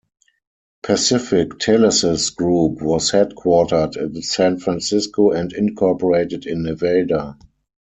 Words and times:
Pacific 0.81 1.49
Telesis 1.59 2.35
Group 2.35 2.81
was 2.81 3.11
headquartered 3.11 3.97
in 3.97 4.19
San 4.23 4.57
Francisco 4.57 5.29
and 5.29 5.53
incorporated 5.53 6.47
in 6.47 6.63
Nevada. 6.63 7.37